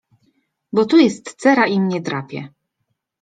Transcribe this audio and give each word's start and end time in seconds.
—Bo 0.75 0.85
tu 0.85 0.97
jest 0.97 1.35
cera 1.35 1.65
i 1.67 1.79
mnie 1.81 2.01
drapie. 2.01 2.47